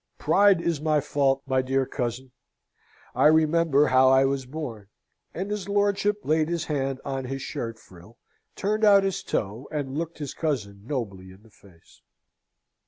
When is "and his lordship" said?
5.31-6.21